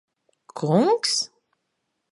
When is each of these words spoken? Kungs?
Kungs? 0.57 1.13